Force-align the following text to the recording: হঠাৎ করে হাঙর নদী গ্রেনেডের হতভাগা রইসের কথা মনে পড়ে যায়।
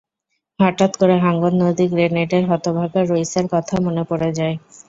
হঠাৎ 0.59 0.91
করে 0.97 1.15
হাঙর 1.19 1.53
নদী 1.61 1.85
গ্রেনেডের 1.91 2.43
হতভাগা 2.49 3.01
রইসের 3.03 3.45
কথা 3.53 3.75
মনে 3.85 4.03
পড়ে 4.09 4.29
যায়। 4.37 4.55